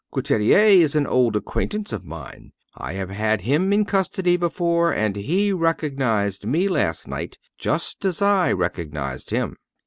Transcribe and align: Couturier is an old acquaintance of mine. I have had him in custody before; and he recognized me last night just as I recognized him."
Couturier 0.11 0.57
is 0.81 0.95
an 0.95 1.05
old 1.05 1.35
acquaintance 1.35 1.93
of 1.93 2.03
mine. 2.07 2.53
I 2.75 2.93
have 2.93 3.11
had 3.11 3.41
him 3.41 3.71
in 3.71 3.85
custody 3.85 4.35
before; 4.35 4.91
and 4.91 5.15
he 5.15 5.53
recognized 5.53 6.43
me 6.43 6.67
last 6.67 7.07
night 7.07 7.37
just 7.59 8.03
as 8.03 8.19
I 8.19 8.51
recognized 8.51 9.29
him." 9.29 9.57